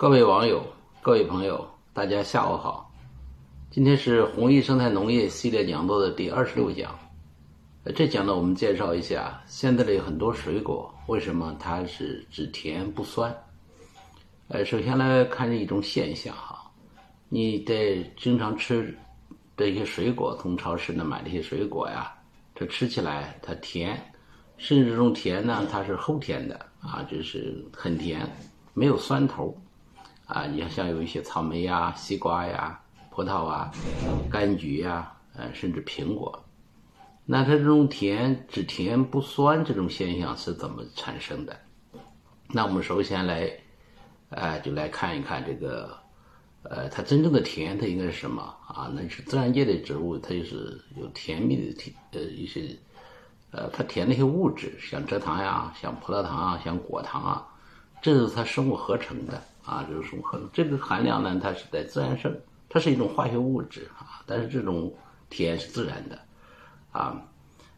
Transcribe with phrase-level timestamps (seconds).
[0.00, 0.64] 各位网友、
[1.02, 2.88] 各位朋友，大家下午好。
[3.68, 6.96] 今天是弘毅生态农业系列讲座的第二十六讲。
[7.82, 13.36] 呃，这讲呢，我们介绍一下现在的有很多水果为什么它是只甜不酸。
[14.46, 16.70] 呃，首先来看一种现象哈，
[17.28, 18.96] 你在经常吃
[19.56, 22.14] 的一些水果，从超市呢买的一些水果呀，
[22.54, 24.00] 这吃起来它甜，
[24.58, 28.24] 甚至这种甜呢，它是齁甜的啊，就是很甜，
[28.74, 29.52] 没有酸头。
[30.28, 32.78] 啊，你看，像有一些草莓呀、西瓜呀、
[33.08, 33.74] 葡萄啊、
[34.30, 36.44] 柑橘呀，呃，甚至苹果，
[37.24, 41.56] 那它这种甜只甜不酸这种现象是怎么产生的？
[42.48, 43.50] 那我们首先来，
[44.28, 45.98] 呃，就来看一看这个，
[46.62, 48.92] 呃，它真正的甜它应该是什么啊？
[48.94, 52.76] 那是自然界的植物，它就是有甜蜜的甜，呃，一些，
[53.50, 57.48] 呃，它甜那些物质，像蔗糖呀、像葡萄糖啊、像果糖啊，
[58.02, 59.42] 这是它生物合成的。
[59.68, 62.34] 啊，这是可能这个含量呢，它是在自然生，
[62.70, 64.24] 它是一种化学物质啊。
[64.24, 64.92] 但是这种
[65.28, 66.18] 体验是自然的，
[66.90, 67.22] 啊，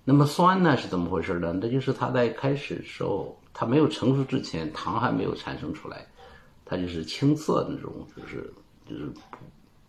[0.05, 1.53] 那么酸呢是怎么回事呢？
[1.61, 6.07] 那就是它在开始时候，它没有成熟之前，糖还没有产生出来，
[6.65, 8.53] 它就是青色那种，就是
[8.89, 9.13] 就是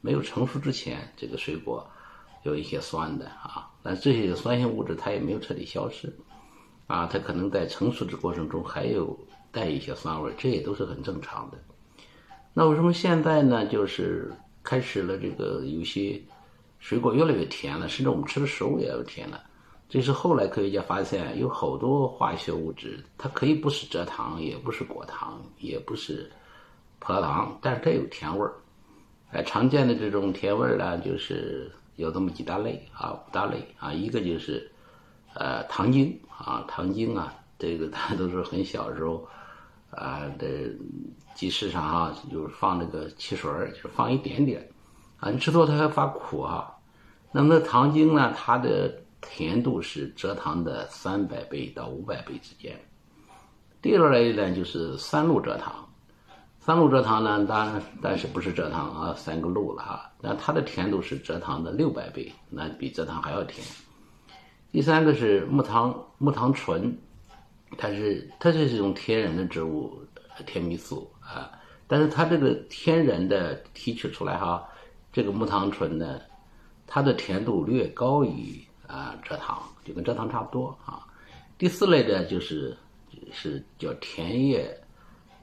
[0.02, 1.88] 没有成熟之前，这个水果
[2.42, 3.70] 有一些酸的啊。
[3.84, 6.12] 但这些酸性物质它也没有彻底消失，
[6.88, 9.18] 啊，它可能在成熟的过程中还有
[9.52, 11.58] 带一些酸味，这也都是很正常的。
[12.54, 13.66] 那为什么现在呢？
[13.66, 14.30] 就是
[14.62, 16.22] 开始了这个有些
[16.80, 19.42] 水果越来越甜了，甚至我们吃的食物也要甜了。
[19.88, 26.30] 这是后来科学家发现，有好多化学物质，它可以不是蔗糖，也不是果糖，也不是
[27.00, 28.54] 葡萄糖，但是它有甜味儿。
[29.32, 33.94] 哎，常见的这种甜味儿呢，就是有这么几大类啊，五大类啊。
[33.94, 34.70] 一个就是
[35.36, 39.26] 呃糖精啊，糖精啊，这个 大家都是很小时候。
[39.92, 40.48] 啊，的
[41.36, 44.66] 集市上哈，就是放那个汽水，就是放一点点，
[45.18, 46.74] 啊，你吃多它还发苦哈。
[47.32, 52.80] 那么糖精呢，它的甜度是蔗糖的三百倍到五百倍之间。
[53.82, 55.88] 第二类呢，就是三鹿蔗糖，
[56.60, 63.66] 三鹿蔗糖呢，当然但是不是蔗糖啊，三个鹿了哈，那它的甜度是蔗糖的六百倍，那比蔗糖还要甜。
[64.72, 66.98] 第三个是木糖木糖醇。
[67.78, 70.02] 它是它这是一种天然的植物
[70.46, 71.52] 甜蜜素啊，
[71.88, 74.68] 但是它这个天然的提取出来哈，
[75.12, 76.20] 这个木糖醇呢，
[76.86, 81.08] 它的甜度略高于啊蔗糖，就跟蔗糖差不多啊。
[81.58, 82.76] 第四类的就是
[83.32, 84.78] 是叫甜叶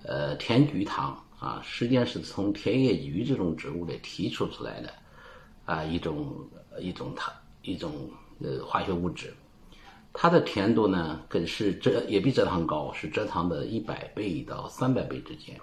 [0.03, 4.93] 呃甜菊糖啊，实际上是从甜叶菊这种植物里提取出来的
[5.65, 6.35] 啊一种
[6.81, 9.33] 一种糖一种呃化学物质。
[10.13, 15.55] 它的甜度呢，更是蔗也比蔗糖高，是蔗糖的一百倍到三百倍之间。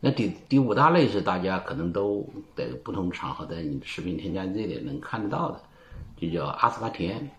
[0.00, 5.60] 那第第五大类是大家可能都在不同场合在你的食品添加剂里能看得到的，
[6.16, 7.30] 就叫阿斯巴甜。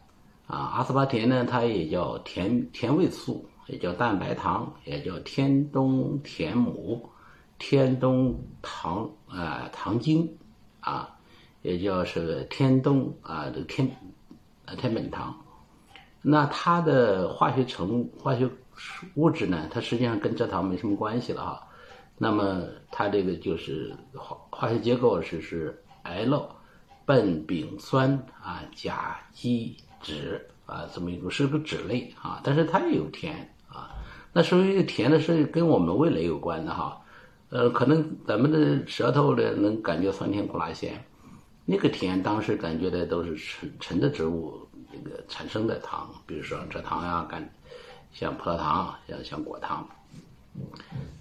[0.45, 7.09] 啊，阿斯巴甜呢，它也叫甜甜味素，也叫蛋白糖，也叫天冬甜母、
[7.57, 10.29] 天冬糖啊糖精
[10.81, 11.09] 啊，
[11.61, 13.89] 也叫是天冬啊这个天
[14.65, 15.35] 啊天本糖。
[16.21, 18.47] 那它的化学成化学
[19.15, 19.67] 物质呢？
[19.71, 21.67] 它实际上跟蔗糖没什么关系了哈。
[22.17, 22.61] 那么
[22.91, 26.49] 它这个就是化化学结构是是 L
[27.07, 28.11] 苯丙酸
[28.41, 33.89] 啊甲基酯啊这么一种是个酯类啊，但是它也有甜啊。
[34.31, 37.01] 那属于甜的是跟我们味蕾有关的哈。
[37.49, 41.03] 呃，可能咱们的舌头呢能感觉酸甜苦辣咸，
[41.65, 44.67] 那个甜当时感觉的都是纯纯的植物。
[44.91, 47.49] 这个产生的糖，比如说蔗糖呀，干
[48.13, 49.87] 像葡萄糖，像像果糖。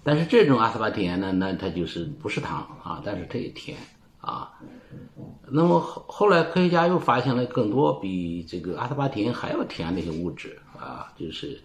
[0.03, 3.77] 但是这种阿斯巴甜呢，那它就是不是糖啊，但是它也甜
[4.19, 4.51] 啊。
[5.47, 11.61] 那么后后来科学家又发现了更多比这个阿斯巴甜还要甜的一些物质啊，就是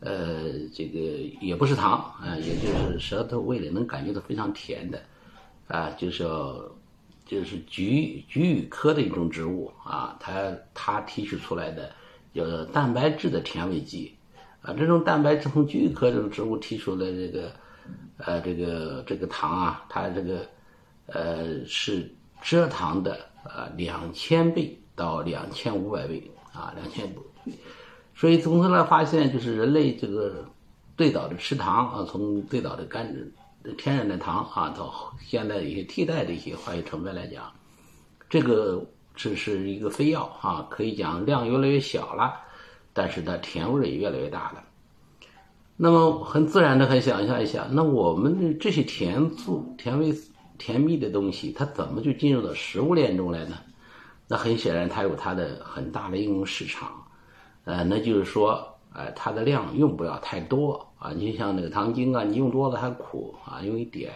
[0.00, 0.98] 呃这个
[1.40, 5.00] 也不是糖啊，也就是舌头味蕾能感觉到非常甜的
[5.68, 6.26] 啊，就是。
[7.28, 11.92] 就是菊菊与科的一种植物啊，它它提取出来的
[12.34, 14.14] 叫蛋白质的甜味剂。
[14.62, 17.52] 啊，这种蛋白质从菊芋科这种植物提出的这个
[18.16, 20.44] 呃这个这个糖啊，它这个
[21.06, 22.10] 呃是
[22.42, 27.52] 蔗糖的呃两千倍到两千五百倍啊两千倍，
[28.16, 30.44] 所以从头来发现就是人类这个
[30.96, 33.24] 最早的吃糖啊，从最早的甘蔗
[33.76, 37.52] 天然的糖啊，到现在一些替代的一些化学成分来讲，
[38.28, 38.84] 这个
[39.14, 42.34] 只是一个非药啊，可以讲量越来越小了，
[42.92, 44.64] 但是它甜味也越来越大了。
[45.76, 50.12] 那么很自然的，很想象一下，那我们的这些甜素、甜味、
[50.56, 53.56] 甜蜜的东西，它怎么就进入到食物链中来呢？
[54.26, 56.90] 那很显然，它有它的很大的应用市场。
[57.64, 61.12] 呃，那就是说，呃，它的量用不了太多啊。
[61.14, 64.12] 你像那个糖精啊，你用多了还苦啊，用一点，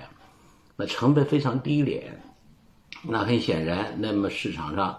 [0.77, 2.21] 那成本非常低廉。
[3.03, 4.99] 那很显然，那么市场上。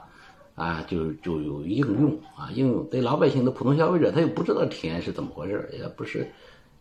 [0.55, 6.31] 啊，就就有应用啊，应用对老百姓的普通消费者，他又不知道甜是怎么回事也不是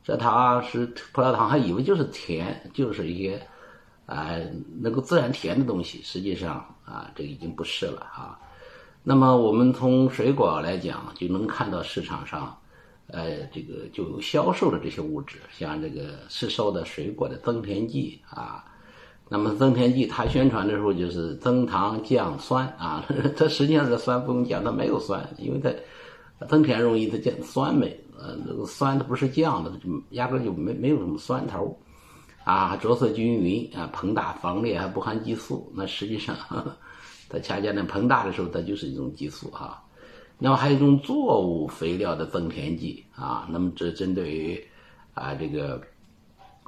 [0.05, 0.85] 蔗糖是
[1.15, 3.41] 葡萄糖，还以为就是甜，就是一些
[4.05, 4.29] 啊
[4.83, 8.39] 能够自然甜的东西，实际上啊，这已经不是了啊。
[9.03, 12.55] 那么我们从水果来讲，就能看到市场上，
[13.13, 18.65] 呃，这个就有销售的这些物质，像这个市售的水果的增甜剂啊。
[19.29, 23.03] 那么增甜剂，它宣传的时候就是增糖降酸啊，
[23.35, 31.79] 它实际上这酸不用讲，它没有酸，因为它增甜容易，它降酸没，呃，那个酸它不是降的，就压根就没没有什么酸头，
[32.45, 36.37] 啊，着色均匀啊，膨大防裂还不含激素，那实际上
[37.31, 39.82] 它恰恰那膨大的时候它就是一种激素哈。
[40.43, 44.67] 那么还有一种作物肥料的增甜剂啊，那么这针对于
[45.15, 45.81] 啊这个。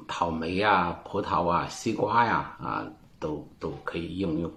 [0.09, 2.85] 草莓呀、葡萄啊、西瓜呀，啊，
[3.21, 4.53] 都都可以应用。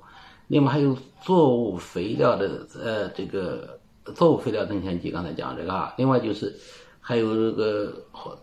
[0.47, 3.79] 另外还有作物肥料的，呃，这个
[4.15, 5.93] 作物肥料增甜剂，刚才讲这个啊。
[5.95, 6.53] 另外就是
[6.99, 7.93] 还有这个，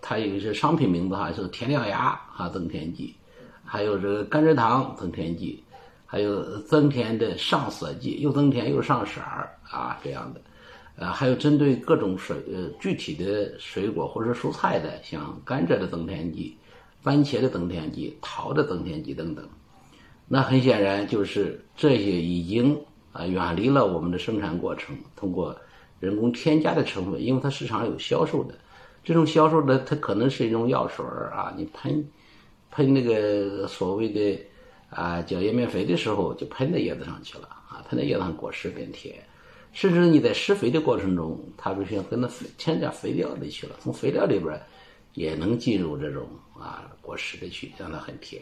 [0.00, 3.15] 它有一些商品名字哈，是甜料芽啊增甜剂，
[3.65, 5.62] 还有这个甘蔗糖增甜剂，
[6.06, 10.41] 还有增甜的上色剂，又增甜又上色儿啊这样的。
[10.96, 16.56] 呃，还有针对各种水呃具体的水果或者蔬菜的，像甘蔗的增甜剂。
[17.02, 19.46] 番茄的增甜剂、桃的增甜剂等等，
[20.26, 22.75] 那很显然就是这些已经
[23.12, 25.55] 啊远离了我们的生产过程，通过
[26.00, 28.55] 人工添加的成分，因为它市场有销售的，
[29.05, 32.02] 这种销售的它可能是一种药水啊，你喷
[32.70, 34.40] 喷那个所谓的
[34.88, 39.23] 啊叫叶面肥的时候，就喷在叶子上去了啊，喷在叶子上果实变甜，
[39.75, 42.26] 甚至你在施肥的过程中，它必须跟那
[42.56, 44.59] 添加肥料里去了，从肥料里边
[45.12, 46.26] 也能进入这种。
[46.56, 48.41] 啊，果实的去让它很甜，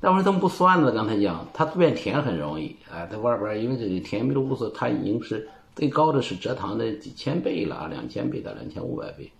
[0.00, 0.90] 但为什么不酸呢？
[0.90, 5.46] 刚才讲它变甜很容易啊，在外边因为这个甜蜜的物质它已经是
[5.76, 9.30] 最高的是蔗糖的几千倍了啊，两千倍到两千五百倍，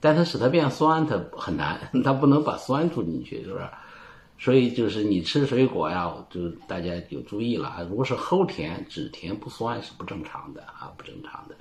[0.00, 3.64] 但它使它变酸它很难，它不能把酸注进去，是不是？
[4.38, 11.56] 所以就是你吃水果呀，就大家就注意了啊，如果是齁甜只甜不酸是不正常的啊，不正常的，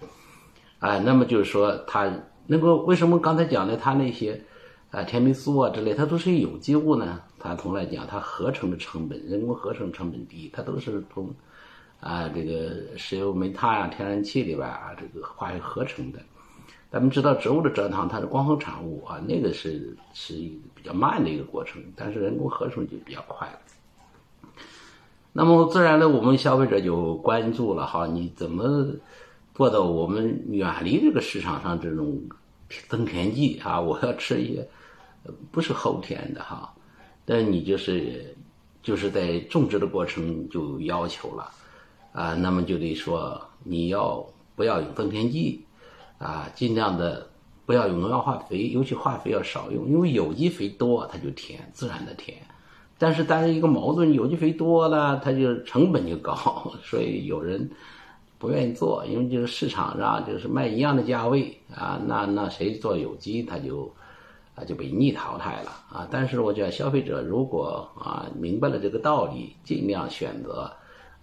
[0.79, 2.11] 啊，那么就是说它
[2.47, 4.41] 那个为什么刚才讲的它那些。
[4.91, 7.21] 啊，甜蜜素啊之类，它都是有机物呢。
[7.39, 11.33] 它从来讲，它合成的成本，人工合成成本低，它都是从
[12.01, 16.19] 啊这个石油、煤炭啊、天然气里边啊这个化学合成的。
[16.91, 23.47] 咱们知道，植物的蔗糖它是光合产物啊，那个是是一个比较慢的一个过程，但是人工合成就比较快。
[25.31, 28.85] 那么自然的，我们消费者就关注了哈，你怎么
[29.55, 32.21] 做到我们远离这个市场上这种
[32.89, 33.79] 增甜剂啊？
[33.79, 34.67] 我要吃一些。
[35.51, 36.73] 不是后天的哈，
[37.25, 38.35] 但你就是
[38.81, 41.51] 就是在种植的过程就要求了
[42.11, 45.63] 啊，那么就得说你要不要用增甜剂
[46.21, 47.27] 啊，尽量的
[47.65, 52.37] 不要用农药化肥，尤其化肥要少用，因为有机肥多它就甜，自然的甜。
[52.97, 57.69] 但是但是一个矛盾，有机肥多了它就成本就高，所以有人
[58.37, 63.91] 不愿意做，因为就是市场上就是卖一样的价位啊，那那谁做有机他就。
[64.53, 66.05] 啊，就被逆淘汰了啊！
[66.11, 70.69] 但是我觉得消费者如果啊明白了这个道理，尽量选择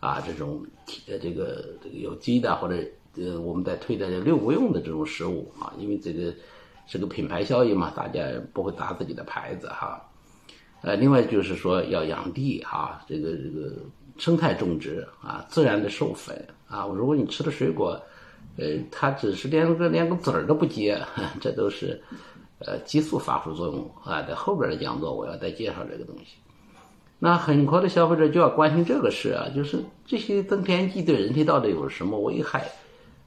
[0.00, 0.64] 啊这种
[1.06, 2.82] 呃这个这个有机的或者
[3.16, 6.32] 呃我们在推的六不用的这种食物啊，因为这个
[6.86, 8.22] 是个品牌效应嘛，大家
[8.52, 10.00] 不会砸自己的牌子哈。
[10.82, 13.72] 呃，另外就是说要养地哈，这个这个
[14.16, 16.86] 生态种植啊，自然的授粉啊。
[16.86, 18.00] 如果你吃的水果，
[18.56, 21.00] 呃，它只是连个连个籽儿都不结，
[21.40, 22.02] 这都是。
[22.60, 26.38] 呃，激素发挥作用啊，在后边的讲座我要再介绍这个东西。
[27.20, 32.66] 那很多的消费者就要关心这个事啊，就是这些增甜剂对人体到底有什么危害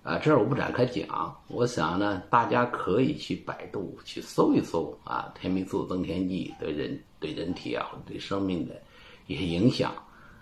[0.03, 0.17] 啊？
[0.17, 1.35] 这儿我不展开讲。
[1.47, 8.79] 我想呢，大家可以去百度去搜一搜啊，甜蜜素增甜剂对人对人体啊，对生命的
[9.27, 9.91] 一些影响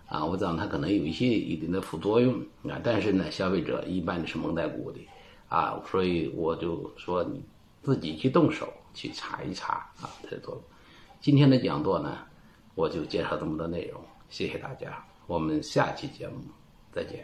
[0.08, 0.24] 啊。
[0.24, 5.00] 我讲它可能有一些一定的副作用啊，但是呢，消费者一般是蒙在鼓的
[5.48, 7.44] 啊，所以我就说你
[7.82, 8.72] 自己去动手。
[8.92, 10.64] 去查一查啊，它的作用。
[11.22, 12.18] 今天的讲座呢，
[12.74, 16.42] 我就介绍这么多内容，谢谢大家，我们下期节目
[16.92, 17.24] 再见。